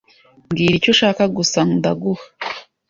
[0.49, 2.25] Mbwira icyo ushaka gusa ndaguha.